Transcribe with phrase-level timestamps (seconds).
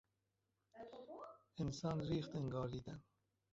[1.61, 3.03] انسان ریخت انگاریدن